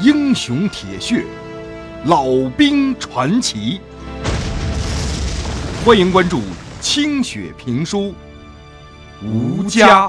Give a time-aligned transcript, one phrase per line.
[0.00, 1.26] 英雄铁血，
[2.04, 3.80] 老兵传奇。
[5.84, 6.40] 欢迎关注
[6.80, 8.14] 清雪评书
[9.26, 10.06] 《吴家》。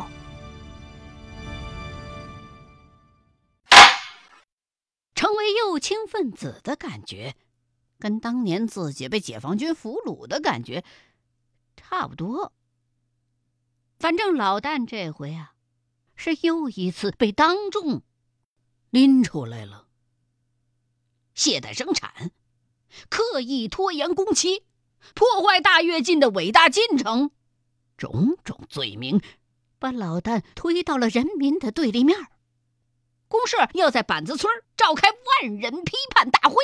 [5.16, 7.36] 成为右倾分子的感觉，
[7.98, 10.84] 跟当年自己被解放军俘虏的感觉
[11.76, 12.54] 差不多。
[13.98, 15.54] 反正老旦这回啊，
[16.16, 18.04] 是又一次被当众
[18.92, 19.86] 拎出来了，
[21.36, 22.32] 懈怠生产，
[23.08, 24.64] 刻意拖延工期，
[25.14, 27.30] 破坏大跃进的伟大进程，
[27.98, 29.22] 种种罪名，
[29.78, 32.18] 把老旦推到了人民的对立面。
[33.28, 36.56] 公社要在板子村召开万人批判大会，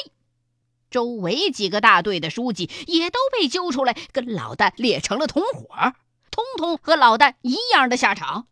[0.89, 5.93] 周围几个大队的书记也都被揪出来，跟老旦列成了同伙。
[6.31, 8.47] 通通和老旦一样的下场。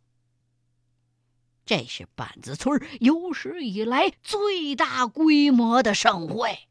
[1.66, 6.67] 这是板子村有史以来最大规模的盛会。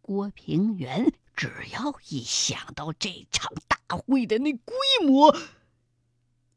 [0.00, 5.36] 郭平原只要一想到这场大会的那规模，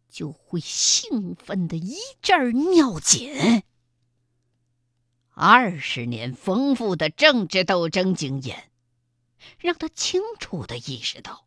[0.09, 3.63] 就会兴奋的一阵尿紧。
[5.33, 8.71] 二十年丰富的政治斗争经验，
[9.57, 11.45] 让他清楚的意识到。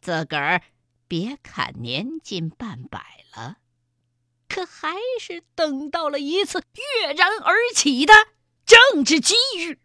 [0.00, 0.62] 自个儿
[1.08, 3.58] 别看年近半百了，
[4.48, 8.14] 可还是等到了一次跃然而起的
[8.64, 9.78] 政治机遇。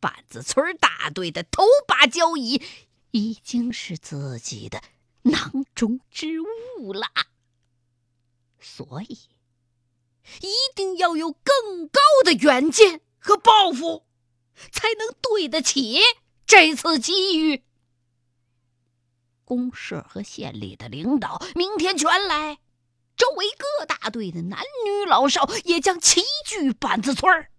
[0.00, 2.62] 板子村大队的头把交椅
[3.12, 4.82] 已经是自己的
[5.22, 7.06] 囊中之物了，
[8.60, 9.30] 所以
[10.42, 14.04] 一定要有更高的远见和抱负，
[14.70, 16.00] 才能对得起
[16.44, 17.64] 这次机遇。
[19.46, 22.58] 公社和县里的领导明天全来，
[23.16, 27.50] 周围各大队的男女老少也将齐聚板子村儿。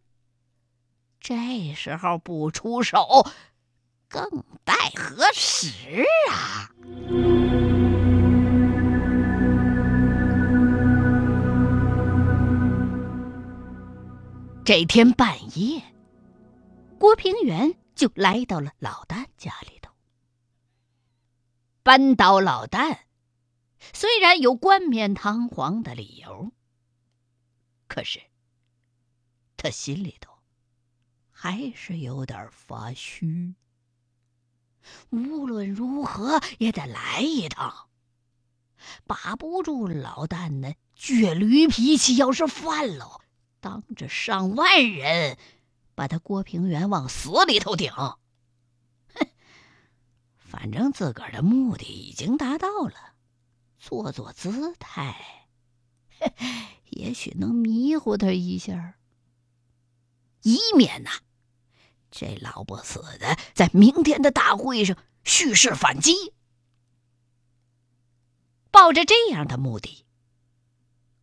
[1.20, 3.26] 这时候不出手，
[4.10, 6.70] 更待何时啊？
[14.66, 15.82] 这天半夜，
[17.00, 19.92] 郭平原就来到了老旦家里头。
[21.84, 22.98] 扳倒老旦，
[23.94, 26.52] 虽然有冠冕堂皇的理由，
[27.88, 28.22] 可是
[29.58, 30.32] 他心里头
[31.32, 33.56] 还是有点发虚。
[35.10, 37.90] 无论如何也得来一趟，
[39.08, 42.16] 把不住老旦那倔驴脾气。
[42.18, 43.22] 要是犯了，
[43.60, 45.40] 当着上万人
[45.96, 47.92] 把他郭平原往死里头顶。
[47.92, 48.18] 哼
[50.38, 53.15] 反正自个儿的目的已经达到了，
[53.86, 55.48] 做做姿态，
[56.90, 58.98] 也许能迷糊他一下，
[60.42, 61.20] 以免呐，
[62.10, 66.34] 这老不死的在明天的大会上蓄势反击。
[68.72, 70.08] 抱着这样的目的，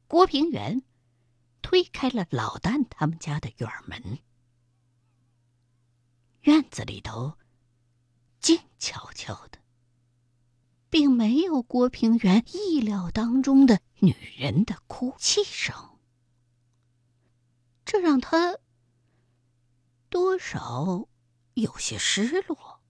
[0.07, 0.85] 郭平原
[1.63, 4.21] 推开了老旦他们家的院门，
[6.43, 7.37] 院子里头。
[8.39, 9.59] 静悄悄的，
[10.93, 15.75] 并没有郭平原意料当中的女人的哭泣声，
[17.87, 18.59] 这让他
[20.11, 21.09] 多少
[21.55, 22.83] 有些失落。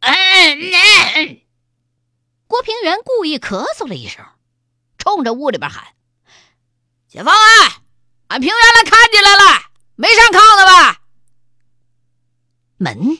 [0.00, 1.40] 嗯，
[2.48, 4.26] 郭平原故意咳嗽了一声，
[4.98, 5.94] 冲着屋里边喊
[7.06, 7.84] ：“解放啊！
[8.26, 11.04] 俺平原来看你来了，没上炕的吧？”
[12.78, 13.18] 门。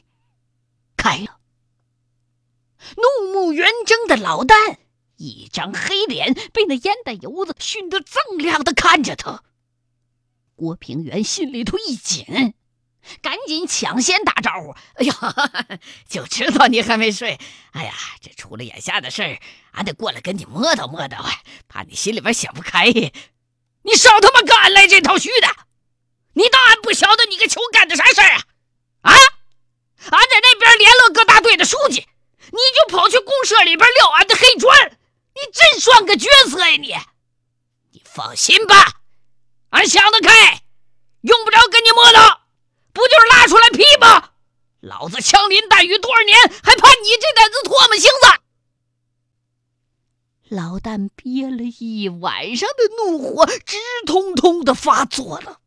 [0.96, 1.38] 开了，
[2.96, 4.76] 怒目圆睁的老旦，
[5.16, 9.42] 一张黑脸被那烟袋油子熏得锃亮的看着他。
[10.56, 12.54] 郭平原心里头一紧，
[13.20, 15.78] 赶紧抢先打招呼：“哎呀，
[16.08, 17.38] 就知道你还没睡。
[17.72, 19.38] 哎呀，这出了眼下的事儿，
[19.72, 21.24] 俺得过来跟你磨叨磨叨，
[21.68, 22.86] 怕你心里边想不开。
[22.86, 25.48] 你少他妈跟俺来这套虚的！
[26.34, 28.42] 你当俺不晓得你个球干的啥事儿啊？
[29.02, 29.12] 啊？”
[30.10, 32.06] 俺在那边联络各大队的书记，
[32.50, 34.98] 你就跑去公社里边撂俺的黑砖，
[35.34, 36.94] 你真算个角色呀你！
[37.90, 39.00] 你放心吧，
[39.70, 40.64] 俺想得开，
[41.22, 42.40] 用不着跟你磨叨，
[42.92, 44.30] 不就是拉出来批吗？
[44.80, 48.40] 老子枪林弹雨多少年，还怕你这胆子唾沫星子？
[50.54, 55.60] 老旦憋了一晚上的怒火，直通通的发作了。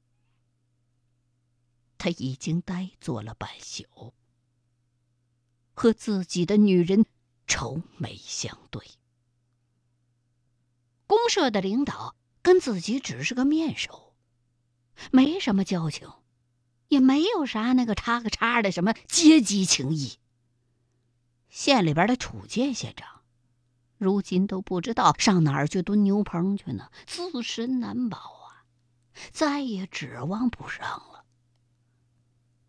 [1.98, 4.14] 他已经呆坐了半宿。
[5.78, 7.06] 和自己的女人
[7.46, 8.84] 愁眉相对。
[11.06, 14.16] 公社的领导跟自己只是个面首，
[15.12, 16.12] 没什么交情，
[16.88, 20.18] 也没有啥那个叉个叉的什么阶级情谊。
[21.48, 23.22] 县里边的楚建县长，
[24.00, 28.66] 如今都不知道上哪儿去蹲牛棚去呢，自身难保啊，
[29.32, 31.24] 再也指望不上了。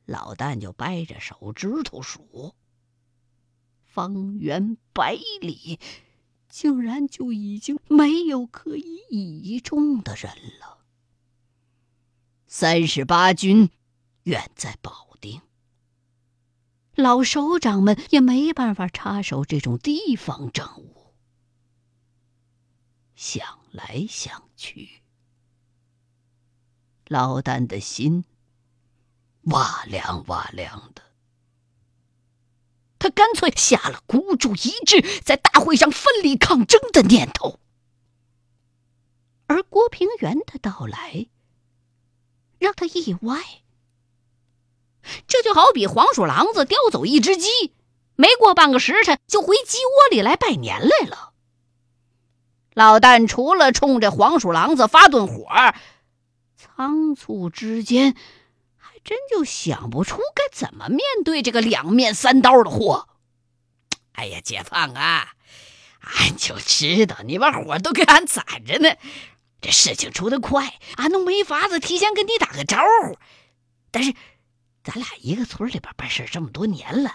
[0.05, 2.55] 老旦就掰着手指头数，
[3.89, 5.81] 方圆百里。
[6.49, 10.79] 竟然就已经没有可以倚重的人了。
[12.47, 13.71] 三十八军
[14.23, 15.43] 远在保定，
[16.95, 21.13] 老首长们也没办法插手这种地方政务。
[23.15, 25.03] 想来想去，
[27.09, 28.25] 老旦的心
[29.43, 31.08] 哇凉哇凉的。
[32.99, 37.59] 他干脆下了孤注一掷，在大会上奋力抗争的念头。
[39.47, 41.27] 而郭平原的到来
[42.59, 43.43] 让他意外。
[45.27, 47.49] 这就好比黄鼠狼子叼走一只鸡，
[48.15, 51.33] 没过半个时辰就回鸡窝里来拜年来了。
[52.75, 55.47] 老旦除了冲着黄鼠狼子发顿火，
[56.57, 58.15] 仓促之间。
[59.09, 63.09] 真就想不出该怎么面对这个两面三刀的货。
[64.13, 65.33] 哎呀，解放啊，
[66.01, 68.95] 俺就知道你把火都给俺攒着呢。
[69.63, 72.77] 这事情出的快，俺都没法子提前跟你打个招
[73.07, 73.17] 呼。
[73.91, 74.13] 但是，
[74.85, 77.15] 咱俩一个村里边办事这么多年了，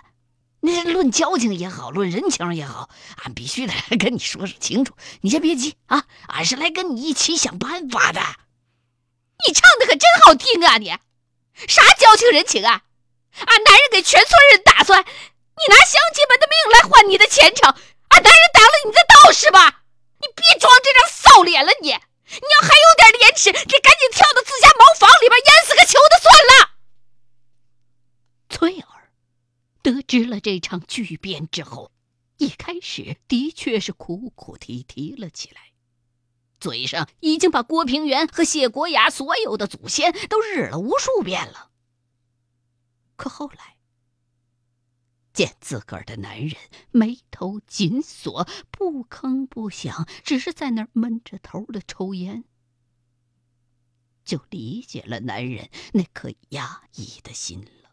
[0.61, 4.95] 那是论交情也好，论人情也好，俺必须得跟你说说清楚。
[5.21, 8.19] 你先别急啊，俺是来跟你一起想办法的。
[9.47, 10.91] 你唱的可真好听啊，你！
[11.67, 12.83] 啥交情人情啊！
[13.45, 17.69] 俺男人给全村人打算，你拿乡亲们的命来换你的前程。
[18.09, 19.83] 俺男人挡了你的道是吧？
[20.21, 21.89] 你别装这张臊脸了，你！
[21.89, 26.69] 你要还有点廉耻，你赶紧跳到自家茅房里边淹死个球的算了。
[28.49, 29.11] 翠儿
[29.81, 31.91] 得知了这场巨变之后，
[32.37, 35.72] 一开始的确是哭哭啼啼了起来。
[36.63, 41.71] 嘴上已经把郭平原和谢国雅所有的祖先都日了无数遍了。
[43.17, 43.75] 可后来
[45.33, 46.55] 见自个儿的男人
[46.91, 52.45] 眉头紧锁，不吭不响，只是在那儿闷着头的抽烟，
[54.23, 57.91] 就理解了男人那颗压抑的心了。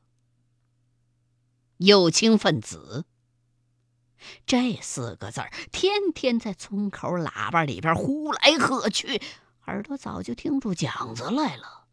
[1.79, 3.07] 右倾分子。
[4.47, 9.21] 这四个字儿天天在村口喇叭里边呼来喝去，
[9.67, 11.87] 耳朵早就听出讲子来了。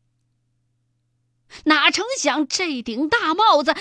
[1.65, 3.74] 哪成想这顶大帽子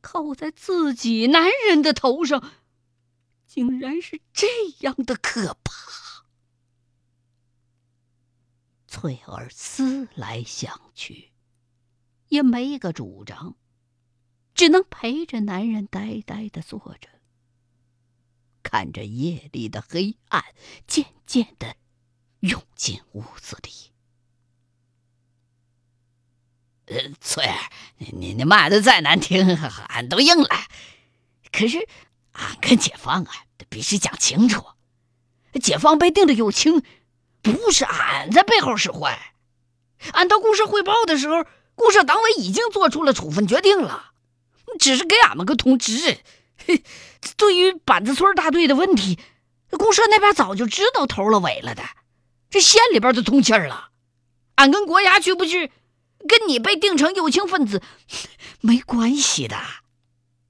[0.00, 2.52] 扣在自己男人的头上，
[3.46, 4.46] 竟然是这
[4.80, 5.72] 样的可怕。
[8.88, 11.32] 翠儿思来想去，
[12.28, 13.56] 也没个主张，
[14.54, 17.15] 只能陪着男人呆呆的坐着。
[18.68, 20.44] 看着夜里的黑暗
[20.88, 21.76] 渐渐的
[22.40, 23.92] 涌进屋子里，
[26.86, 30.48] 呃，翠儿，你你骂的再难听， 俺都应了。
[31.52, 31.86] 可是，
[32.32, 33.32] 俺跟解放啊，
[33.68, 34.64] 必须讲清楚。
[35.62, 36.82] 解放被定的右倾，
[37.42, 39.36] 不是俺在背后使坏。
[40.12, 44.12] 俺到公社汇报的时候，公社党委已经做出了处分决定了，
[44.80, 46.18] 只是给俺们个通知。
[47.36, 49.18] 对于板子村大队的问题，
[49.70, 51.82] 公社那边早就知道头了尾了的，
[52.50, 53.90] 这县里边就通气了。
[54.56, 55.70] 俺跟国衙去不去，
[56.28, 57.82] 跟你被定成右倾分子
[58.60, 59.56] 没关系的。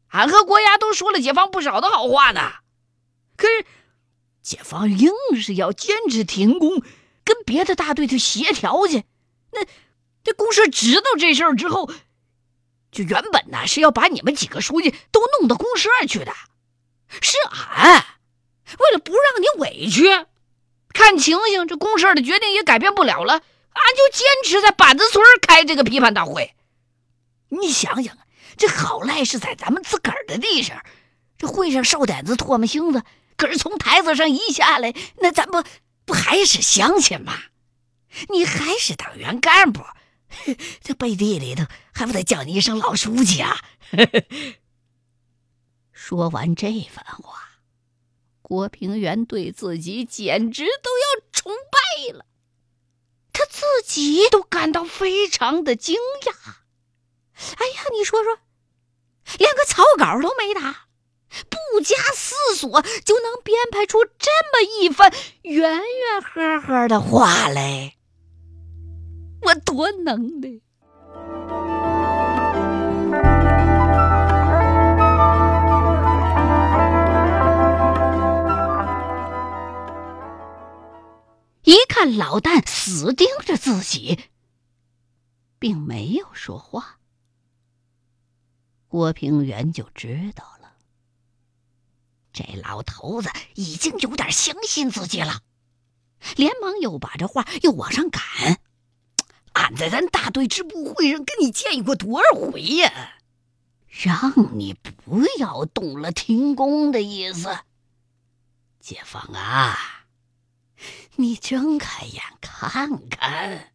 [0.08, 2.52] 俺和国衙都说了解放不少的好话呢，
[3.36, 3.66] 可是
[4.42, 6.82] 解放硬是要坚持停工，
[7.24, 9.04] 跟别的大队去协调去。
[9.52, 9.64] 那
[10.24, 11.90] 这公社知道这事儿之后。
[12.96, 16.32] 就原本呢是要把你们几个书记都弄到公社去的，
[17.20, 18.06] 是俺
[18.78, 20.08] 为了不让你委屈，
[20.94, 23.42] 看情形这公社的决定也改变不了了，俺
[23.94, 26.54] 就坚持在板子村开这个批判大会。
[27.50, 28.16] 你想想，
[28.56, 30.82] 这好赖是在咱们自个儿的地上，
[31.36, 33.02] 这会上哨点子唾沫星子，
[33.36, 35.62] 可是从台子上一下来，那咱不
[36.06, 37.34] 不还是乡亲吗？
[38.30, 39.84] 你还是党员干部。
[40.82, 43.58] 这背地里头还不得叫你一声老书记啊！
[45.92, 47.60] 说完这番话，
[48.42, 52.26] 郭平原对自己简直都要崇拜了，
[53.32, 56.32] 他自己都感到非常的惊讶。
[57.58, 58.38] 哎呀，你说说，
[59.38, 60.86] 连个草稿都没打，
[61.50, 67.95] 不加思索就能编排出这么一番圆圆呵呵的话来，
[69.46, 70.60] 我多能耐！
[81.62, 84.18] 一看老旦死盯着自己，
[85.60, 86.98] 并没有说话，
[88.88, 90.72] 郭平原就知道了，
[92.32, 95.42] 这老头子已经有点相信自己了，
[96.34, 98.58] 连忙又把这话又往上赶。
[99.66, 103.14] 俺在咱大队支部会上跟你建议过多少回呀，
[103.88, 107.58] 让你不要动了停工的意思。
[108.78, 110.04] 解放啊！
[111.16, 113.72] 你睁开眼看看，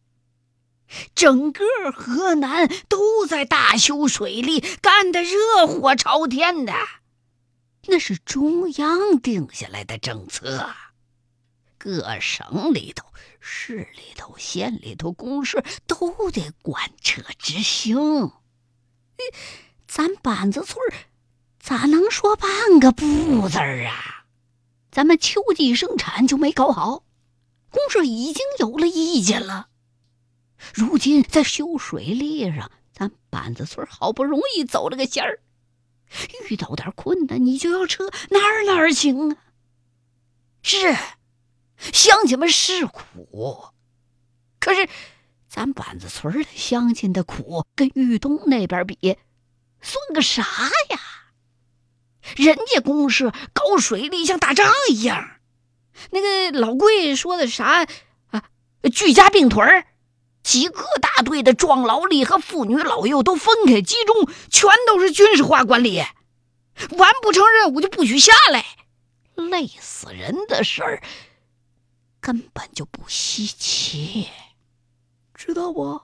[1.14, 1.62] 整个
[1.94, 6.72] 河南都在大修水利，干得热火朝天的。
[7.88, 10.72] 那是中央定下来的政策，
[11.82, 13.08] 各省里头、
[13.40, 18.30] 市里头、县里头、公社都得贯彻执行。
[19.88, 20.78] 咱板子村
[21.58, 24.26] 咋能说半个不字儿啊？
[24.92, 27.02] 咱们秋季生产就没搞好。
[27.68, 29.66] 公社已经有了意见了，
[30.72, 35.40] 如今在修水利上，咱板子村好不容易走了个线儿，
[36.48, 39.36] 遇到点困难你就要撤，哪儿哪儿行啊？
[40.62, 40.96] 是，
[41.92, 43.64] 乡亲们是苦，
[44.60, 44.88] 可是
[45.48, 49.18] 咱板子村的乡亲的苦跟豫东那边比，
[49.80, 50.42] 算个啥
[50.90, 51.00] 呀？
[52.36, 55.40] 人家公社搞水利像打仗一样。
[56.10, 57.86] 那个老贵说的啥
[58.30, 58.44] 啊？
[58.94, 59.86] 居家并屯儿，
[60.42, 65.98] 几个大队的壮劳力和妇女老幼都分开集中，全都是军事化管理，
[66.90, 68.64] 完不成任务就不许下来，
[69.34, 71.02] 累死人的事儿
[72.22, 74.28] 根本就不稀奇，
[75.34, 76.00] 知道不？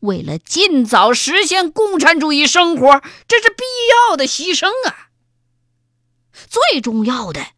[0.00, 3.62] 为了尽早实现共产主义生活，这是必
[4.10, 5.10] 要的牺牲啊！
[6.32, 7.54] 最重要的。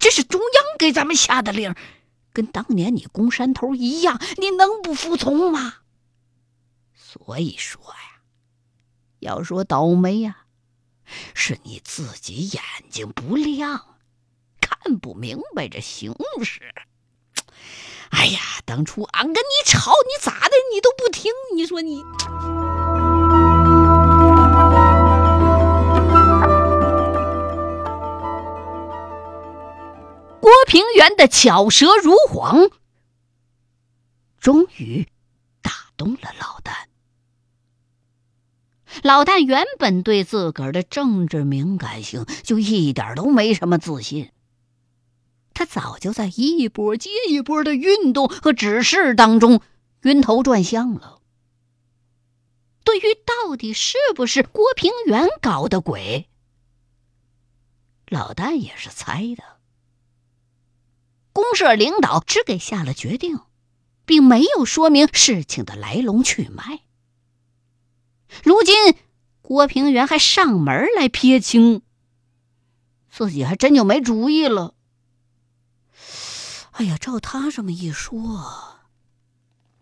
[0.00, 1.74] 这是中央给咱们下的令，
[2.32, 5.76] 跟当年你攻山头一样，你能不服从吗？
[6.94, 8.22] 所以说呀，
[9.20, 10.46] 要说倒霉呀，
[11.32, 13.97] 是你自己眼睛不亮，
[14.82, 16.60] 看不明白这形势。
[18.10, 22.02] 哎呀，当初俺跟你吵，你咋的，你都不听，你说你
[30.40, 30.50] 郭。
[30.66, 32.68] 平原的巧舌如簧，
[34.38, 35.06] 终于
[35.62, 36.72] 打动了老旦。
[39.02, 44.30] 老旦原本对自个儿的政治敏感性就一点都没什么自信，
[45.58, 49.60] 他早就在一波接一波的运动和指示当中
[50.02, 51.20] 晕头转向了。
[52.84, 56.28] 对于到底是不是郭平原搞的鬼，
[58.06, 59.42] 老旦也是猜的。
[61.32, 63.40] 公社领导只给下了决定，
[64.04, 66.82] 并没有说明事情的来龙去脉。
[68.44, 68.94] 如今
[69.42, 71.82] 郭平原还上门来撇清，
[73.10, 74.76] 自己还真就没主意了。
[76.78, 78.78] 哎呀，照他这么一说，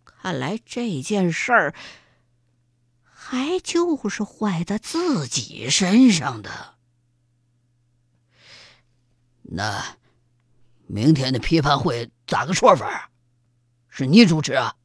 [0.04, 1.74] 看来这件事儿
[3.02, 6.74] 还就是坏在自己身上的。
[9.42, 9.96] 那。
[10.88, 13.10] 明天的批判会咋个说法？
[13.88, 14.76] 是你主持啊？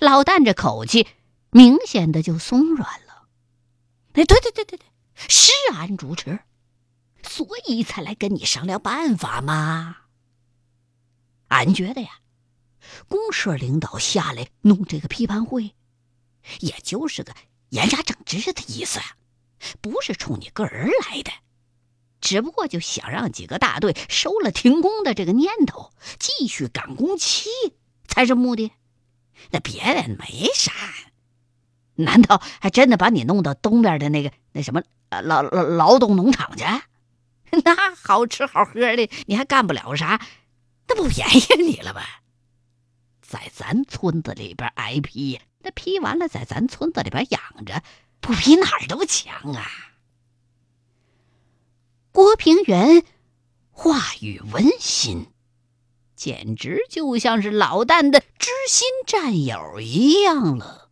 [0.00, 1.06] 老旦这口气
[1.50, 3.28] 明显的就松软了。
[4.14, 4.80] 哎，对对对对对，
[5.14, 6.40] 是俺主持，
[7.22, 9.98] 所以才来跟你商量办法嘛。
[11.54, 12.18] 俺觉得呀，
[13.06, 15.74] 公社领导下来弄这个批判会，
[16.58, 17.32] 也就是个
[17.68, 19.00] 严加整治的意思，
[19.80, 21.30] 不是冲你个人来的。
[22.20, 27.48] 只不过就想让几个大队收了停工的这个念头，继续赶工期
[28.08, 28.72] 才是目的。
[29.50, 30.72] 那别的没啥。
[31.96, 36.64] 难道还真的把你弄到东边的那个那什么劳劳劳动农场去？
[37.64, 40.20] 那好吃好喝的，你还干不了啥？
[40.86, 42.22] 那不便宜你了吧？
[43.20, 47.82] 在咱村子里边挨批，那批完了在咱村子里边养着，
[48.20, 49.66] 不比哪儿都强啊？
[52.12, 53.04] 郭平原
[53.72, 55.32] 话语温馨，
[56.14, 60.90] 简直就像是老旦的知心战友一样了。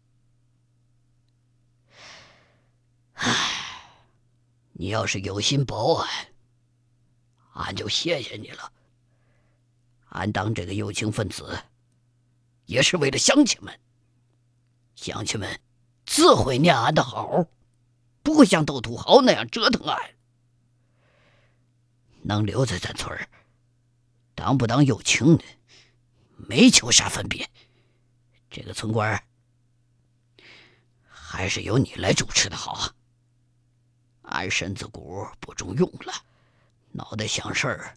[3.13, 4.01] 唉，
[4.73, 6.09] 你要是有心保俺，
[7.53, 8.73] 俺就谢谢你了。
[10.13, 11.59] 俺当这个右倾分子，
[12.67, 13.81] 也是为了乡亲们。
[14.95, 15.61] 乡亲们
[16.05, 17.47] 自会念俺的好，
[18.23, 20.15] 不会像斗土豪那样折腾俺。
[22.23, 23.27] 能留在咱村儿，
[24.35, 25.45] 当不当右倾的，
[26.37, 27.49] 没求啥分别。
[28.51, 29.21] 这个村官
[31.09, 32.95] 还是由你来主持的好啊。
[34.25, 36.13] 俺身子骨不中用了，
[36.93, 37.97] 脑袋想事儿。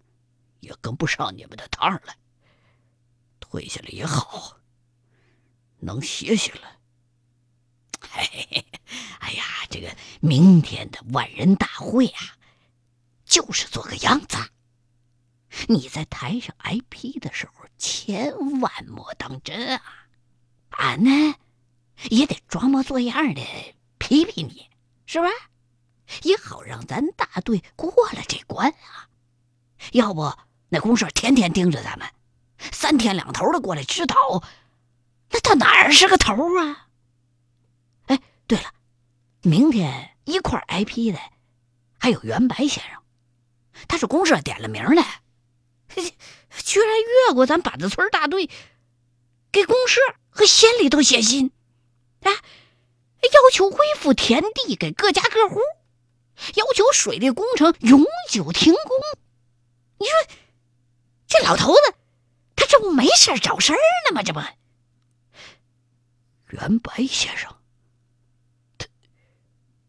[0.65, 2.15] 也跟不上你们的趟了，
[3.39, 4.57] 退下来也好，
[5.79, 6.79] 能歇歇了。
[9.19, 12.37] 哎呀，这个明天的万人大会啊，
[13.25, 14.37] 就是做个样子。
[15.67, 20.07] 你在台上挨批的时候，千万莫当真啊！
[20.71, 21.35] 俺呢，
[22.09, 23.41] 也得装模作样的
[23.97, 24.69] 批批你，
[25.05, 25.27] 是吧？
[26.23, 29.09] 也好让咱大队过了这关啊。
[29.93, 30.31] 要不？
[30.69, 32.07] 那公社天天盯着咱们，
[32.71, 34.15] 三天两头的过来指导，
[35.29, 36.87] 那到哪儿是个头啊？
[38.07, 38.73] 哎，对了，
[39.41, 41.19] 明天一块挨批的
[41.99, 43.01] 还有袁白先生，
[43.87, 45.03] 他是公社点了名的，
[46.63, 46.89] 居然
[47.27, 48.49] 越过咱板子村大队，
[49.51, 51.51] 给公社和县里头写信，
[52.21, 55.59] 啊，要求恢复田地给各家各户，
[56.55, 58.97] 要求水利工程永久停工。
[59.99, 60.35] 你说？
[61.37, 61.95] 这老头子，
[62.55, 63.77] 他这不没事找事儿
[64.09, 64.23] 呢吗？
[64.23, 64.39] 这不，
[66.49, 67.53] 袁白先生，
[68.77, 68.87] 他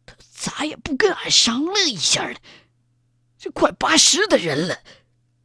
[0.05, 2.37] 他咋也不跟俺商量一下呢？
[3.39, 4.83] 这快八十的人了，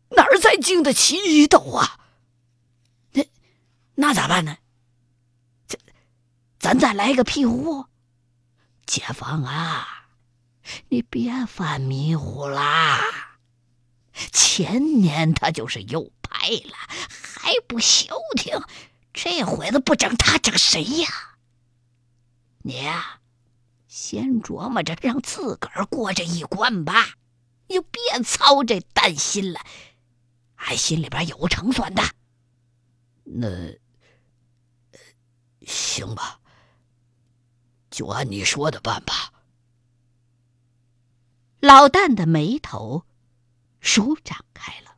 [0.10, 2.00] 哪儿再经得起一斗啊？
[3.12, 3.24] 那
[3.96, 4.58] 那咋办呢？
[5.67, 5.77] 这
[6.60, 7.86] 咱再来个庇护，
[8.88, 10.08] 解放啊！
[10.89, 13.30] 你别犯迷糊啦！
[14.32, 16.75] 前年他就是又拍了，
[17.10, 18.62] 还不消停，
[19.13, 21.08] 这回子不整他整谁呀？
[22.64, 23.20] 你呀，
[23.88, 27.16] 先琢磨着让自个儿过这一关吧，
[27.68, 29.60] 你就别操这担心了，
[30.55, 32.03] 俺心里边有成算的。
[33.24, 33.48] 那
[35.66, 36.40] 行吧，
[37.90, 39.34] 就按你说的办吧。
[41.60, 43.05] 老旦的眉头。
[43.81, 44.96] 舒展开了。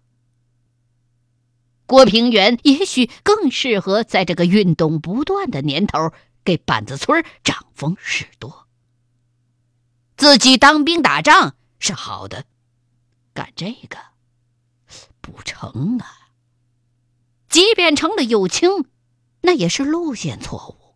[1.88, 6.12] 郭平原也许更适合在这个运动不断的年头
[6.44, 8.68] 给板子村掌风使舵。
[10.16, 12.46] 自己当兵打仗是好的，
[13.34, 13.98] 干这个
[15.22, 16.30] 不成啊！
[17.50, 18.86] 即便成了右倾，
[19.42, 20.96] 那也是路线错误。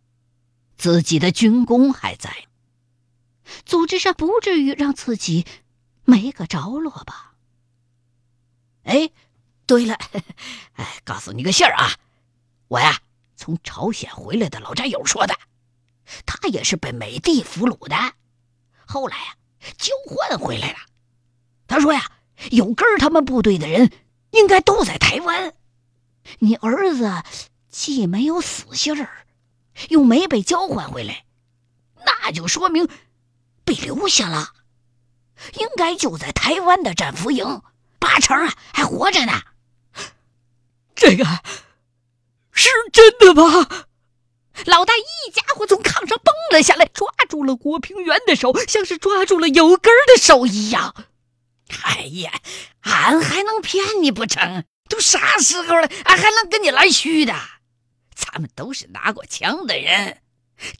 [0.76, 2.46] 自己的军功还在，
[3.64, 5.44] 组织上不至于让自己
[6.04, 7.27] 没个着落吧？
[8.88, 9.10] 哎，
[9.66, 9.94] 对了，
[10.76, 11.92] 哎，告诉你个信儿啊，
[12.68, 13.02] 我呀
[13.36, 15.34] 从朝鲜回来的老战友说的，
[16.24, 18.14] 他也是被美帝俘虏的，
[18.86, 19.36] 后来呀
[19.76, 20.78] 交换回来了。
[21.66, 22.10] 他说呀，
[22.50, 23.92] 有根他们部队的人
[24.30, 25.52] 应该都在台湾。
[26.38, 27.22] 你儿子
[27.68, 29.26] 既没有死信儿，
[29.90, 31.26] 又没被交换回来，
[32.06, 32.88] 那就说明
[33.64, 34.54] 被留下了，
[35.60, 37.60] 应该就在台湾的战俘营。
[37.98, 39.42] 八成啊，还活着呢。
[40.94, 41.24] 这个
[42.52, 43.86] 是真的吗？
[44.66, 50.94] 老大一家伙从炕上蹦了下来，抓住了郭平原的手，像是抓住了有根的手一样。
[51.84, 52.32] 哎呀，
[52.80, 54.64] 俺还能骗你不成？
[54.88, 57.34] 都啥时候了，俺还能跟你来虚的？
[58.16, 60.20] 咱们都是拿过枪的人，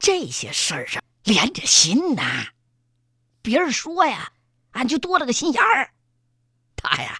[0.01, 2.49] 这些事儿上连着心呐。
[3.43, 4.33] 别人说呀，
[4.73, 5.93] 俺就多了个心眼儿。
[6.79, 7.19] 他呀，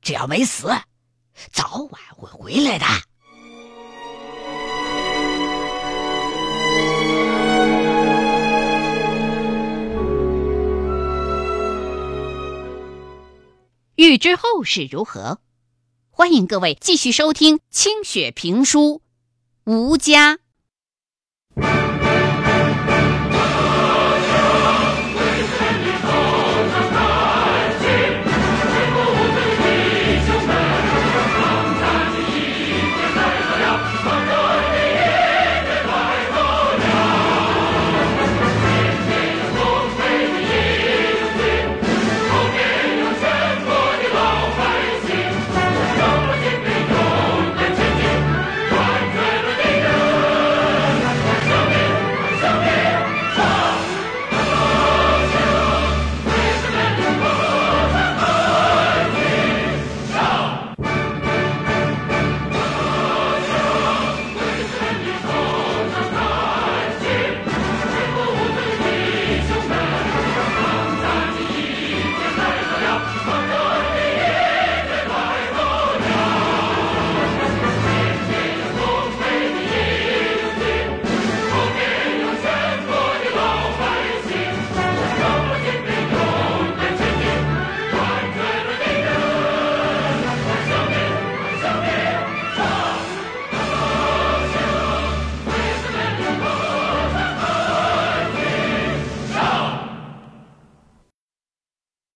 [0.00, 0.68] 只要没死，
[1.52, 2.86] 早晚会回来的。
[13.96, 15.38] 欲知后事如何，
[16.10, 19.02] 欢迎各位继续收听清雪评书
[19.70, 20.38] 《吴家》。